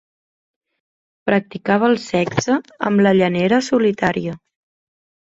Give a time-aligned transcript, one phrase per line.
[1.31, 2.59] Practicava el sexe
[2.91, 4.39] amb la llanera solitària.